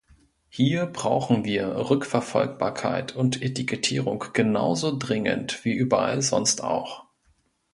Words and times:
Hier 0.49 0.87
brauchen 0.87 1.45
wir 1.45 1.91
Rückverfolgbarkeit 1.91 3.15
und 3.15 3.43
Etikettierung 3.43 4.25
genauso 4.33 4.97
dringend 4.97 5.63
wie 5.63 5.73
überall 5.73 6.23
sonst 6.23 6.63
auch. 6.63 7.03